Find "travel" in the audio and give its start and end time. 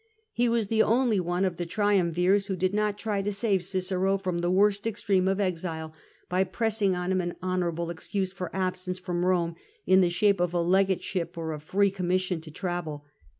12.49-13.05